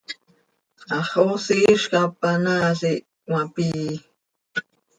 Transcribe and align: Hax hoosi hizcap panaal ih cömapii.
Hax 0.93 1.07
hoosi 1.15 1.55
hizcap 1.61 2.09
panaal 2.21 2.79
ih 2.91 3.01
cömapii. 3.23 3.91